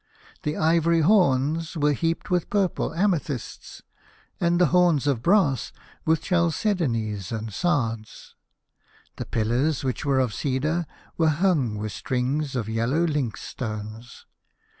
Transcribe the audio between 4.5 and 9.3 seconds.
the horns of brass with chalcedonies and sards. The